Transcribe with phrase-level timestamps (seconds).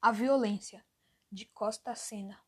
[0.00, 0.86] A violência,
[1.30, 2.40] de Costa Sena.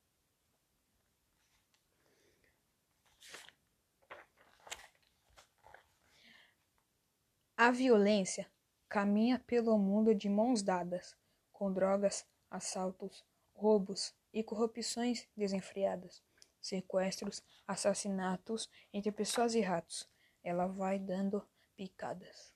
[7.57, 8.49] A violência
[8.89, 11.17] caminha pelo mundo de mãos dadas,
[11.53, 16.23] com drogas, assaltos, roubos e corrupções desenfreadas,
[16.61, 20.09] sequestros, assassinatos entre pessoas e ratos.
[20.45, 21.45] Ela vai dando
[21.77, 22.55] picadas.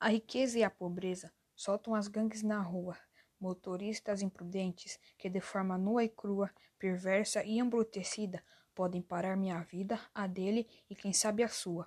[0.00, 2.98] A riqueza e a pobreza soltam as gangues na rua,
[3.44, 8.42] motoristas imprudentes que de forma nua e crua, perversa e embrutecida
[8.74, 11.86] podem parar minha vida, a dele e quem sabe a sua.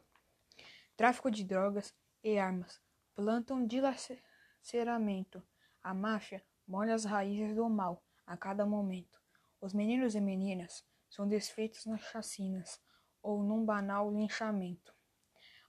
[0.96, 2.80] Tráfico de drogas e armas
[3.16, 5.42] plantam dilaceramento.
[5.82, 9.20] A máfia molha as raízes do mal a cada momento.
[9.60, 12.80] Os meninos e meninas são desfeitos nas chacinas
[13.20, 14.94] ou num banal linchamento.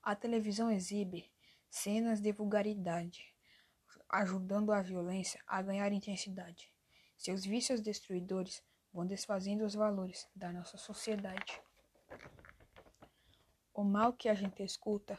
[0.02, 1.32] A televisão exibe
[1.70, 3.34] cenas de vulgaridade,
[4.08, 6.72] ajudando a violência a ganhar intensidade.
[7.16, 11.60] Seus vícios destruidores vão desfazendo os valores da nossa sociedade.
[13.74, 15.18] O mal que a gente escuta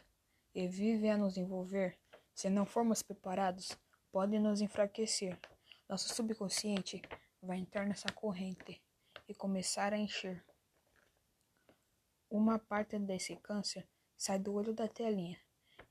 [0.54, 1.98] e vive a nos envolver,
[2.34, 3.78] se não formos preparados,
[4.12, 5.38] pode nos enfraquecer.
[5.88, 7.02] Nosso subconsciente
[7.42, 8.82] vai entrar nessa corrente
[9.28, 10.44] e começar a encher.
[12.30, 15.40] Uma parte desse câncer sai do olho da telinha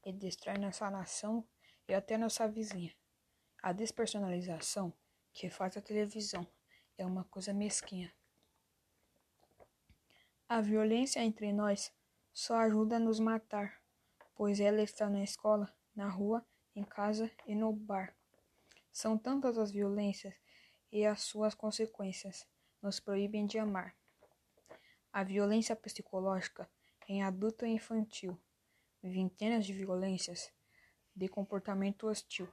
[0.04, 1.46] e destrói nossa nação
[1.88, 2.94] e até nossa vizinha.
[3.62, 4.92] A despersonalização
[5.32, 6.46] que faz a televisão
[6.96, 8.12] é uma coisa mesquinha.
[10.48, 11.92] A violência entre nós
[12.32, 13.82] só ajuda a nos matar,
[14.34, 18.14] pois ela está na escola, na rua, em casa e no bar.
[18.92, 20.34] São tantas as violências
[20.92, 22.46] e as suas consequências
[22.82, 23.94] nos proíbem de amar.
[25.12, 26.70] A violência psicológica
[27.08, 28.38] em adulto e infantil
[29.02, 30.52] Vintenas de violências
[31.18, 32.48] de comportamento hostil.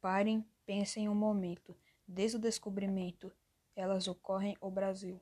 [0.00, 1.74] Parem, pensem um momento.
[2.06, 3.32] Desde o descobrimento,
[3.74, 5.18] elas ocorrem no Brasil.